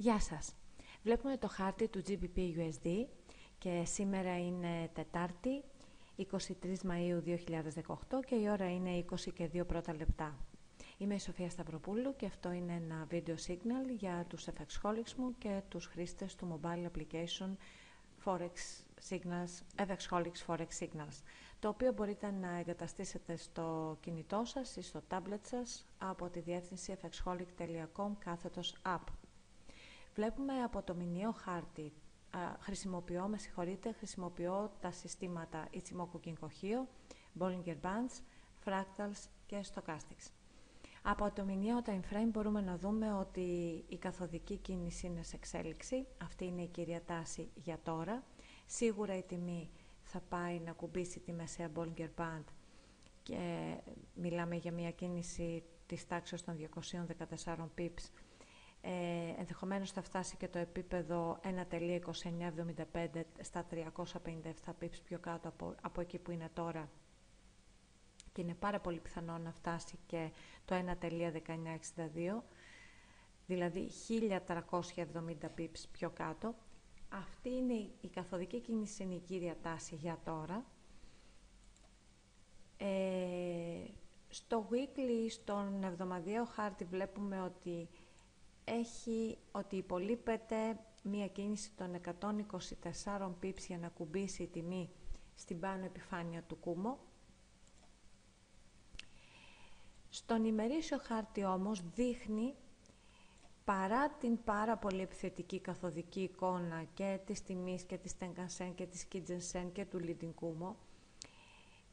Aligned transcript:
Γεια 0.00 0.20
σας. 0.20 0.54
Βλέπουμε 1.02 1.36
το 1.36 1.48
χάρτη 1.48 1.88
του 1.88 2.02
GBP 2.08 2.36
USD 2.36 3.06
και 3.58 3.82
σήμερα 3.84 4.38
είναι 4.38 4.90
Τετάρτη, 4.94 5.64
23 6.16 6.24
Μαΐου 6.62 7.22
2018 7.24 8.24
και 8.26 8.34
η 8.34 8.48
ώρα 8.48 8.70
είναι 8.70 9.04
20 9.10 9.32
και 9.34 9.50
2 9.52 9.66
πρώτα 9.66 9.94
λεπτά. 9.94 10.38
Είμαι 10.98 11.14
η 11.14 11.18
Σοφία 11.18 11.50
Σταυροπούλου 11.50 12.16
και 12.16 12.26
αυτό 12.26 12.52
είναι 12.52 12.72
ένα 12.72 13.06
video 13.10 13.34
signal 13.46 13.96
για 13.98 14.24
τους 14.28 14.46
FXholics 14.46 15.12
μου 15.16 15.34
και 15.38 15.62
τους 15.68 15.86
χρήστες 15.86 16.34
του 16.34 16.60
mobile 16.62 16.86
application 16.90 17.56
Forex 18.24 18.82
Signals, 19.08 19.84
FXholics 19.86 20.46
Forex 20.46 20.68
Signals, 20.78 21.22
το 21.58 21.68
οποίο 21.68 21.92
μπορείτε 21.92 22.30
να 22.30 22.58
εγκαταστήσετε 22.58 23.36
στο 23.36 23.96
κινητό 24.00 24.42
σας 24.44 24.76
ή 24.76 24.82
στο 24.82 25.02
tablet 25.10 25.40
σας 25.42 25.86
από 25.98 26.28
τη 26.28 26.40
διεύθυνση 26.40 26.96
fxholic.com 27.02 28.10
κάθετος 28.18 28.76
app. 28.84 29.27
Βλέπουμε 30.18 30.62
από 30.62 30.82
το 30.82 30.94
μηνιαίο 30.94 31.32
χάρτη, 31.32 31.92
α, 32.30 32.38
χρησιμοποιώ, 32.60 33.26
με 33.28 33.38
συγχωρείτε, 33.38 33.92
χρησιμοποιώ 33.92 34.72
τα 34.80 34.90
συστήματα 34.90 35.68
Ichimoku 35.72 36.26
Kinkohio, 36.26 36.86
Bollinger 37.38 37.76
Bands, 37.82 38.20
Fractals 38.64 39.28
και 39.46 39.64
Stochastics. 39.74 40.30
Από 41.02 41.30
το 41.30 41.44
μηνιαίο 41.44 41.82
time 41.86 42.00
frame 42.12 42.28
μπορούμε 42.32 42.60
να 42.60 42.76
δούμε 42.78 43.12
ότι 43.12 43.40
η 43.88 43.96
καθοδική 43.96 44.56
κίνηση 44.56 45.06
είναι 45.06 45.22
σε 45.22 45.36
εξέλιξη. 45.36 46.06
Αυτή 46.22 46.44
είναι 46.44 46.62
η 46.62 46.68
κυρία 46.68 47.02
τάση 47.04 47.48
για 47.54 47.78
τώρα. 47.82 48.22
Σίγουρα 48.66 49.16
η 49.16 49.22
τιμή 49.22 49.70
θα 50.02 50.20
πάει 50.28 50.60
να 50.60 50.72
κουμπίσει 50.72 51.20
τη 51.20 51.32
μεσαία 51.32 51.70
Bollinger 51.74 52.08
Band 52.16 52.44
και 53.22 53.74
μιλάμε 54.14 54.56
για 54.56 54.72
μια 54.72 54.90
κίνηση 54.90 55.62
της 55.86 56.06
τάξης 56.06 56.44
των 56.44 56.56
214 57.44 57.68
pips 57.78 58.10
ε, 58.80 58.90
ενδεχομένως 59.38 59.92
θα 59.92 60.02
φτάσει 60.02 60.36
και 60.36 60.48
το 60.48 60.58
επίπεδο 60.58 61.40
1.2975 61.70 63.22
στα 63.40 63.66
357 63.70 64.12
pips 64.80 65.00
πιο 65.04 65.18
κάτω 65.18 65.48
από, 65.48 65.74
από 65.82 66.00
εκεί 66.00 66.18
που 66.18 66.30
είναι 66.30 66.50
τώρα 66.52 66.88
και 68.32 68.40
είναι 68.40 68.54
πάρα 68.54 68.80
πολύ 68.80 68.98
πιθανό 68.98 69.38
να 69.38 69.52
φτάσει 69.52 69.98
και 70.06 70.30
το 70.64 70.74
1.1962 71.00 72.42
δηλαδή 73.46 73.90
1.370 74.08 75.02
pips 75.58 75.82
πιο 75.92 76.10
κάτω. 76.10 76.54
Αυτή 77.08 77.48
είναι 77.48 77.74
η 78.00 78.08
καθοδική 78.14 78.60
κίνηση, 78.60 79.02
είναι 79.02 79.14
η 79.14 79.20
κύρια 79.20 79.56
τάση 79.62 79.94
για 79.94 80.18
τώρα. 80.24 80.64
Ε, 82.76 83.84
στο 84.28 84.68
weekly, 84.70 85.30
στον 85.30 85.84
εβδομαδιαίο 85.84 86.44
χάρτη 86.44 86.84
βλέπουμε 86.84 87.40
ότι 87.40 87.88
έχει 88.68 89.38
ότι 89.52 89.76
υπολείπεται 89.76 90.78
μία 91.02 91.28
κίνηση 91.28 91.70
των 91.76 92.00
124 93.04 93.30
pips 93.42 93.58
για 93.66 93.78
να 93.78 93.88
κουμπίσει 93.88 94.42
η 94.42 94.46
τιμή 94.46 94.90
στην 95.34 95.60
πάνω 95.60 95.84
επιφάνεια 95.84 96.42
του 96.42 96.56
κούμο. 96.56 96.98
Στον 100.08 100.44
ημερήσιο 100.44 100.98
χάρτη 101.02 101.44
όμως 101.44 101.82
δείχνει 101.94 102.54
παρά 103.64 104.08
την 104.10 104.44
πάρα 104.44 104.76
πολύ 104.76 105.00
επιθετική 105.00 105.60
καθοδική 105.60 106.20
εικόνα 106.20 106.84
και 106.94 107.18
της 107.26 107.42
τιμής 107.42 107.82
και 107.82 107.96
της 107.98 108.14
Tenkan 108.20 108.72
και 108.74 108.86
της 108.86 109.06
Kijisen 109.12 109.68
και 109.72 109.84
του 109.84 110.00
Leading 110.02 110.34
Kumo, 110.40 110.74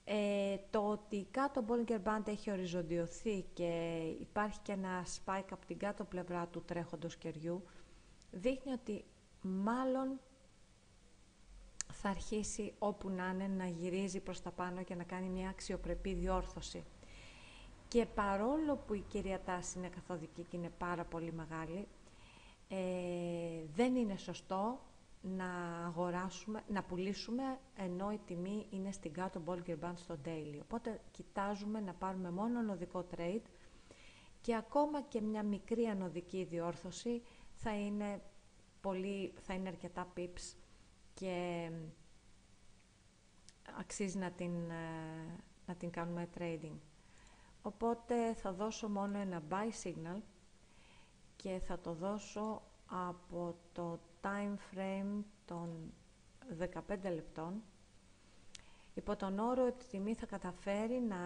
ε, 0.07 0.57
το 0.69 0.89
ότι 0.89 1.27
κάτω 1.31 1.65
Bollinger 1.67 1.99
Band 2.03 2.27
έχει 2.27 2.51
οριζοντιωθεί 2.51 3.45
και 3.53 3.99
υπάρχει 4.19 4.59
και 4.59 4.71
ένα 4.71 5.05
spike 5.05 5.47
από 5.51 5.65
την 5.65 5.77
κάτω 5.77 6.03
πλευρά 6.03 6.47
του 6.47 6.63
τρέχοντος 6.65 7.15
κεριού, 7.15 7.63
δείχνει 8.31 8.71
ότι 8.71 9.03
μάλλον 9.41 10.19
θα 11.91 12.09
αρχίσει 12.09 12.73
όπου 12.79 13.09
να 13.09 13.27
είναι 13.29 13.47
να 13.47 13.65
γυρίζει 13.67 14.19
προς 14.19 14.41
τα 14.41 14.51
πάνω 14.51 14.83
και 14.83 14.95
να 14.95 15.03
κάνει 15.03 15.29
μια 15.29 15.49
αξιοπρεπή 15.49 16.13
διόρθωση. 16.13 16.83
Και 17.87 18.05
παρόλο 18.05 18.75
που 18.75 18.93
η 18.93 19.03
κυρία 19.07 19.41
τάση 19.41 19.77
είναι 19.77 19.87
καθοδική 19.89 20.43
και 20.43 20.57
είναι 20.57 20.71
πάρα 20.77 21.03
πολύ 21.03 21.31
μεγάλη, 21.33 21.87
ε, 22.69 22.77
δεν 23.75 23.95
είναι 23.95 24.17
σωστό 24.17 24.79
να 25.27 25.85
αγοράσουμε, 25.85 26.63
να 26.67 26.83
πουλήσουμε 26.83 27.59
ενώ 27.75 28.11
η 28.11 28.19
τιμή 28.25 28.65
είναι 28.69 28.91
στην 28.91 29.13
κάτω 29.13 29.41
Bollinger 29.45 29.79
Band 29.81 29.93
στο 29.95 30.17
daily. 30.25 30.59
Οπότε 30.61 31.01
κοιτάζουμε 31.11 31.79
να 31.79 31.93
πάρουμε 31.93 32.31
μόνο 32.31 32.59
ανωδικό 32.59 33.05
trade 33.15 33.41
και 34.41 34.55
ακόμα 34.55 35.01
και 35.01 35.21
μια 35.21 35.43
μικρή 35.43 35.85
ανωδική 35.85 36.43
διόρθωση 36.43 37.21
θα 37.53 37.75
είναι, 37.79 38.21
πολύ, 38.81 39.33
θα 39.39 39.53
είναι 39.53 39.67
αρκετά 39.67 40.13
pips 40.17 40.55
και 41.13 41.69
αξίζει 43.79 44.17
να 44.17 44.31
την, 44.31 44.69
ε, 44.69 45.43
να 45.65 45.75
την 45.75 45.89
κάνουμε 45.89 46.29
trading. 46.37 46.77
Οπότε 47.61 48.33
θα 48.33 48.53
δώσω 48.53 48.89
μόνο 48.89 49.17
ένα 49.17 49.43
buy 49.49 49.69
signal 49.83 50.21
και 51.35 51.59
θα 51.63 51.79
το 51.79 51.93
δώσω 51.93 52.61
από 52.85 53.55
το 53.73 53.99
time 54.21 54.55
frame 54.73 55.23
των 55.45 55.93
15 56.59 56.97
λεπτών 57.13 57.61
υπό 58.93 59.15
τον 59.15 59.39
όρο 59.39 59.65
ότι 59.65 59.85
η 59.85 59.87
τιμή 59.89 60.13
θα 60.15 60.25
καταφέρει 60.25 60.99
να 61.01 61.17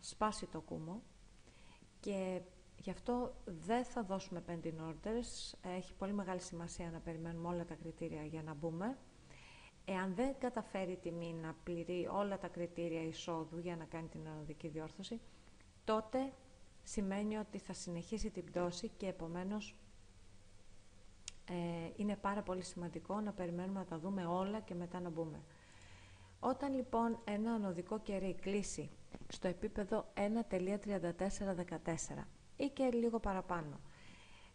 σπάσει 0.00 0.46
το 0.46 0.60
κούμο 0.60 1.02
και 2.00 2.40
γι' 2.76 2.90
αυτό 2.90 3.34
δεν 3.44 3.84
θα 3.84 4.02
δώσουμε 4.02 4.42
pending 4.48 4.90
orders. 4.90 5.54
Έχει 5.76 5.94
πολύ 5.94 6.12
μεγάλη 6.12 6.40
σημασία 6.40 6.90
να 6.90 6.98
περιμένουμε 6.98 7.48
όλα 7.48 7.64
τα 7.64 7.74
κριτήρια 7.74 8.22
για 8.22 8.42
να 8.42 8.54
μπούμε. 8.54 8.98
Εάν 9.84 10.14
δεν 10.14 10.34
καταφέρει 10.38 10.92
η 10.92 10.96
τιμή 10.96 11.32
να 11.32 11.54
πληρεί 11.64 12.08
όλα 12.12 12.38
τα 12.38 12.48
κριτήρια 12.48 13.02
εισόδου 13.02 13.58
για 13.58 13.76
να 13.76 13.84
κάνει 13.84 14.08
την 14.08 14.28
ανωδική 14.28 14.68
διόρθωση, 14.68 15.20
τότε 15.84 16.32
σημαίνει 16.82 17.36
ότι 17.36 17.58
θα 17.58 17.72
συνεχίσει 17.72 18.30
την 18.30 18.44
πτώση 18.44 18.88
και 18.96 19.06
επομένως 19.06 19.76
ε, 21.48 21.54
είναι 21.96 22.16
πάρα 22.16 22.42
πολύ 22.42 22.62
σημαντικό 22.62 23.20
να 23.20 23.32
περιμένουμε 23.32 23.78
να 23.78 23.84
τα 23.84 23.98
δούμε 23.98 24.26
όλα 24.26 24.60
και 24.60 24.74
μετά 24.74 25.00
να 25.00 25.10
μπούμε. 25.10 25.40
Όταν 26.40 26.74
λοιπόν 26.74 27.18
ένα 27.24 27.52
ανωδικό 27.52 28.00
κερί 28.00 28.34
κλείσει 28.40 28.90
στο 29.28 29.48
επίπεδο 29.48 30.06
1.3414 30.50 32.24
ή 32.56 32.68
και 32.68 32.90
λίγο 32.92 33.18
παραπάνω, 33.20 33.80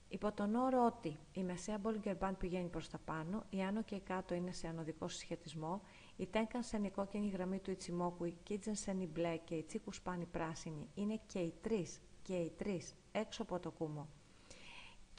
υπό 0.09 0.31
τον 0.31 0.55
όρο 0.55 0.85
ότι 0.85 1.17
η 1.33 1.43
μεσαία 1.43 1.81
Bollinger 1.83 2.17
Band 2.19 2.33
πηγαίνει 2.37 2.67
προς 2.67 2.89
τα 2.89 2.97
πάνω, 3.05 3.43
η 3.49 3.61
άνω 3.63 3.81
και 3.83 3.95
η 3.95 3.99
κάτω 3.99 4.33
είναι 4.33 4.51
σε 4.51 4.67
ανωδικό 4.67 5.07
συσχετισμό, 5.07 5.81
η 6.15 6.27
Tenkan 6.33 6.83
η 6.85 6.89
κόκκινη 6.89 7.27
γραμμή 7.27 7.59
του 7.59 7.71
Ιτσιμόκου, 7.71 8.25
η 8.25 8.37
Kitchen 8.49 8.95
η 8.99 9.07
μπλε 9.07 9.37
και 9.37 9.55
η 9.55 9.63
Τσίκου 9.63 9.93
Σπάνη 9.93 10.25
πράσινη 10.25 10.89
είναι 10.95 11.19
και 11.25 11.39
οι 11.39 11.53
τρεις 11.61 11.99
και 12.21 12.35
οι 12.35 12.49
τρεις 12.57 12.95
έξω 13.11 13.41
από 13.41 13.59
το 13.59 13.71
κούμο 13.71 14.07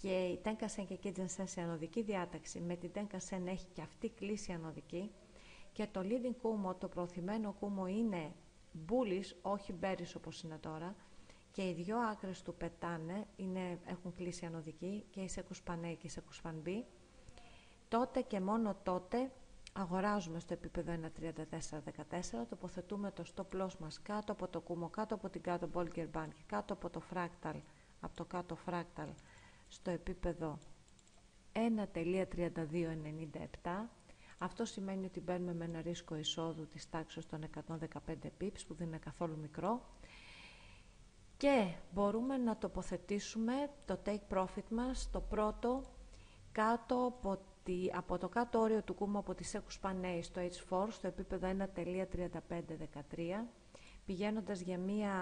και 0.00 0.08
η 0.08 0.40
Tenkan 0.44 0.84
και 0.86 0.94
η 0.94 1.00
Kitchen 1.04 1.44
σε 1.44 1.60
ανωδική 1.60 2.02
διάταξη 2.02 2.60
με 2.60 2.76
την 2.76 2.90
Tenkan 2.94 3.46
έχει 3.46 3.66
και 3.72 3.82
αυτή 3.82 4.08
κλίση 4.08 4.52
ανωδική. 4.52 5.10
Και 5.72 5.86
το 5.92 6.00
leading 6.00 6.34
κούμο, 6.42 6.74
το 6.74 6.88
προωθημένο 6.88 7.54
κούμο 7.60 7.86
είναι 7.86 8.32
bullish, 8.88 9.32
όχι 9.42 9.74
bearish 9.80 10.12
όπως 10.16 10.42
είναι 10.42 10.58
τώρα. 10.58 10.94
Και 11.52 11.68
οι 11.68 11.72
δυο 11.72 11.98
άκρες 11.98 12.42
του 12.42 12.54
πετάνε, 12.54 13.26
είναι, 13.36 13.78
έχουν 13.86 14.12
κλείσει 14.14 14.46
ανωδική 14.46 15.04
και 15.10 15.20
η 15.20 15.28
Σεκουσπαν 15.28 15.80
A 15.84 15.96
και 15.98 16.06
η 16.06 16.08
Σεκουσπαν 16.08 16.62
B 16.66 16.82
τότε 17.88 18.20
και 18.20 18.40
μόνο 18.40 18.76
τότε 18.82 19.30
αγοράζουμε 19.72 20.40
στο 20.40 20.52
επίπεδο 20.52 20.92
1.3414, 20.92 22.46
τοποθετούμε 22.48 23.10
το 23.10 23.24
stop 23.34 23.62
loss 23.62 23.76
μας 23.78 24.02
κάτω 24.02 24.32
από 24.32 24.48
το 24.48 24.60
κούμο, 24.60 24.88
κάτω 24.88 25.14
από 25.14 25.28
την 25.28 25.42
κάτω 25.42 25.68
Bollinger 25.74 26.06
Band 26.12 26.28
και 26.34 26.42
κάτω 26.46 26.72
από 26.72 26.90
το 26.90 27.02
fractal, 27.14 27.60
από 28.00 28.16
το 28.16 28.24
κάτω 28.24 28.56
fractal 28.66 29.08
στο 29.70 29.90
επίπεδο 29.90 30.58
1.3297. 31.52 31.58
Αυτό 34.38 34.64
σημαίνει 34.64 35.06
ότι 35.06 35.20
μπαίνουμε 35.20 35.54
με 35.54 35.64
ένα 35.64 35.80
ρίσκο 35.80 36.16
εισόδου 36.16 36.68
της 36.68 36.88
τάξης 36.88 37.26
των 37.26 37.40
115 37.68 37.76
pips 38.40 38.60
που 38.66 38.74
δεν 38.74 38.86
είναι 38.86 38.98
καθόλου 38.98 39.38
μικρό 39.38 39.82
και 41.36 41.74
μπορούμε 41.92 42.36
να 42.36 42.56
τοποθετήσουμε 42.56 43.70
το 43.84 43.98
take 44.06 44.34
profit 44.34 44.68
μας 44.70 45.10
το 45.10 45.20
πρώτο 45.20 45.82
κάτω 46.52 47.06
από, 47.06 47.40
τη, 47.62 47.88
από 47.92 48.18
το 48.18 48.28
κάτω 48.28 48.58
όριο 48.58 48.82
του 48.82 48.94
κούμου 48.94 49.18
από 49.18 49.34
τη 49.34 49.50
Secus 49.52 49.80
Panay 49.82 50.18
στο 50.22 50.40
H4 50.40 50.86
στο 50.90 51.06
επίπεδο 51.06 51.48
1.3513 51.74 53.44
πηγαίνοντας 54.04 54.60
για 54.60 54.78
μία 54.78 55.12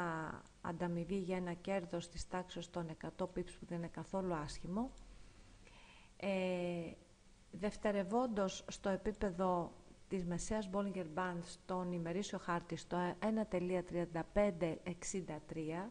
ανταμοιβή 0.60 1.18
για 1.18 1.36
ένα 1.36 1.52
κέρδος 1.52 2.08
της 2.08 2.28
τάξης 2.28 2.70
των 2.70 2.96
100 3.18 3.24
pips 3.24 3.52
που 3.58 3.66
δεν 3.66 3.78
είναι 3.78 3.88
καθόλου 3.88 4.34
άσχημο. 4.34 4.90
Ε, 6.16 6.92
δευτερευόντως 7.50 8.64
στο 8.68 8.88
επίπεδο 8.88 9.72
της 10.08 10.24
μεσαίας 10.24 10.68
Bollinger 10.72 11.06
Band 11.14 11.38
στον 11.42 11.92
ημερήσιο 11.92 12.38
χάρτη 12.38 12.76
στο 12.76 13.14
1.3563 13.20 15.88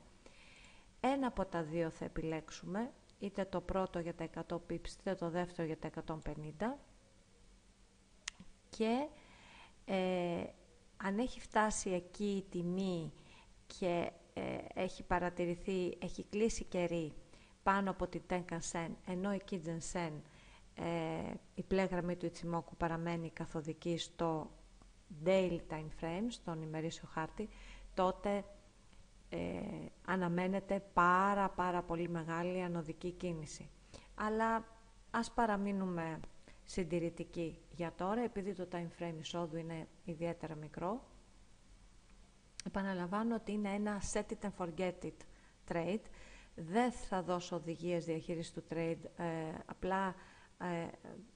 ένα 0.99 1.27
από 1.27 1.45
τα 1.45 1.63
δύο 1.63 1.89
θα 1.89 2.05
επιλέξουμε 2.05 2.91
είτε 3.19 3.45
το 3.45 3.61
πρώτο 3.61 3.99
για 3.99 4.15
τα 4.15 4.29
100 4.47 4.55
pips, 4.55 4.89
είτε 4.99 5.15
το 5.15 5.29
δεύτερο 5.29 5.67
για 5.67 5.77
τα 5.77 5.89
150 6.05 6.15
και 8.69 9.07
ε, 9.85 10.43
αν 10.97 11.17
έχει 11.19 11.39
φτάσει 11.39 11.89
εκεί 11.89 12.25
η 12.35 12.45
τιμή 12.49 13.13
και 13.79 14.11
ε, 14.33 14.41
έχει 14.73 15.03
παρατηρηθεί, 15.03 15.97
έχει 16.01 16.23
κλείσει 16.29 16.63
κερί 16.63 17.13
πάνω 17.63 17.89
από 17.89 18.07
την 18.07 18.21
Tenkan 18.29 18.88
ενώ 19.07 19.33
η 19.33 19.41
Kijun 19.49 19.79
Sen, 19.94 20.11
ε, 20.75 21.33
η 21.55 21.63
πλέ 21.63 21.83
γραμμή 21.83 22.15
του 22.15 22.25
Ιτσιμόκου 22.25 22.75
παραμένει 22.75 23.29
καθοδική 23.29 23.97
στο 23.97 24.49
daily 25.25 25.59
time 25.69 26.03
frame, 26.03 26.25
στον 26.29 26.61
ημερήσιο 26.61 27.07
χάρτη, 27.11 27.49
τότε 27.94 28.44
ε, 29.29 29.38
αναμένεται 30.05 30.83
πάρα 30.94 31.49
πάρα 31.49 31.81
πολύ 31.81 32.09
μεγάλη 32.09 32.61
ανωδική 32.61 33.11
κίνηση. 33.11 33.69
Αλλά 34.15 34.65
ας 35.11 35.31
παραμείνουμε 35.31 36.19
συντηρητικοί 36.69 37.59
για 37.71 37.93
τώρα, 37.97 38.21
επειδή 38.21 38.53
το 38.53 38.67
time 38.71 38.87
frame 39.01 39.15
εισόδου 39.19 39.57
είναι 39.57 39.87
ιδιαίτερα 40.05 40.55
μικρό. 40.55 41.03
Επαναλαμβάνω 42.67 43.35
ότι 43.35 43.51
είναι 43.51 43.69
ένα 43.69 44.01
set 44.13 44.23
it 44.31 44.47
and 44.49 44.51
forget 44.65 44.93
it 45.03 45.13
trade. 45.73 46.01
Δεν 46.55 46.91
θα 46.91 47.21
δώσω 47.23 47.55
οδηγίες 47.55 48.05
διαχείρισης 48.05 48.53
του 48.53 48.63
trade, 48.69 48.97
ε, 49.17 49.25
απλά 49.65 50.15
ε, 50.61 50.87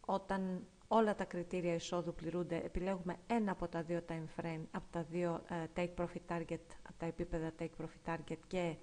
όταν 0.06 0.68
όλα 0.88 1.16
τα 1.16 1.24
κριτήρια 1.26 1.74
εισόδου 1.74 2.14
πληρούνται, 2.14 2.56
επιλέγουμε 2.56 3.16
ένα 3.28 3.52
από 3.52 3.68
τα 3.68 3.82
δύο 3.82 4.02
time 4.10 4.42
frame, 4.42 4.62
από 4.72 4.86
τα 4.92 5.04
δύο 5.04 5.42
uh, 5.50 5.80
take 5.80 5.94
profit 5.96 6.36
target, 6.36 6.60
από 6.88 6.98
τα 6.98 7.06
επίπεδα 7.06 7.52
take 7.60 7.70
profit 7.82 8.14
target 8.16 8.38
και 8.48 8.76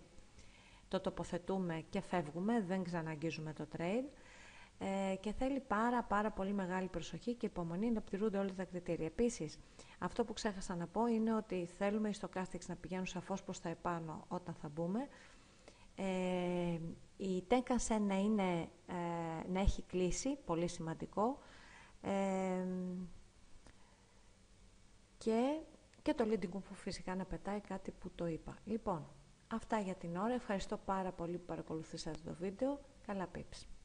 το 0.88 1.00
τοποθετούμε 1.00 1.84
και 1.90 2.00
φεύγουμε, 2.00 2.60
δεν 2.60 2.82
ξαναγγίζουμε 2.84 3.52
το 3.52 3.66
trade 3.76 4.04
ε, 4.78 5.14
και 5.20 5.32
θέλει 5.32 5.60
πάρα 5.60 6.02
πάρα 6.02 6.30
πολύ 6.30 6.52
μεγάλη 6.52 6.88
προσοχή 6.88 7.34
και 7.34 7.46
υπομονή 7.46 7.90
να 7.90 8.00
πληρούνται 8.00 8.38
όλα 8.38 8.54
τα 8.56 8.64
κριτήρια. 8.64 9.06
Επίσης, 9.06 9.58
αυτό 9.98 10.25
που 10.25 10.32
ξέχασα 10.32 10.76
να 10.76 10.86
πω 10.86 11.06
είναι 11.06 11.34
ότι 11.34 11.69
θέλουμε 11.78 12.08
οι 12.08 12.14
stochastics 12.20 12.66
να 12.66 12.76
πηγαίνουν 12.76 13.06
σαφώς 13.06 13.42
προς 13.42 13.60
τα 13.60 13.69
επάνω 13.69 14.25
όταν 14.28 14.54
θα 14.54 14.69
μπούμε. 14.69 15.08
Ε, 15.94 16.78
η 17.16 17.44
Tenkan 17.48 18.00
να, 18.00 18.19
είναι, 18.19 18.69
ε, 18.86 19.48
να 19.52 19.60
έχει 19.60 19.82
κλείσει, 19.82 20.36
πολύ 20.44 20.69
σημαντικό, 20.69 21.38
και, 25.19 25.60
και 26.02 26.14
το 26.14 26.25
leading 26.30 26.50
που 26.50 26.75
φυσικά 26.75 27.14
να 27.14 27.25
πετάει 27.25 27.60
κάτι 27.60 27.90
που 27.90 28.10
το 28.14 28.26
είπα. 28.26 28.56
Λοιπόν, 28.64 29.06
αυτά 29.48 29.78
για 29.78 29.94
την 29.94 30.16
ώρα. 30.16 30.34
Ευχαριστώ 30.34 30.76
πάρα 30.76 31.12
πολύ 31.12 31.38
που 31.38 31.44
παρακολουθήσατε 31.44 32.19
το 32.25 32.34
βίντεο. 32.34 32.80
Καλά 33.06 33.28
pips. 33.34 33.77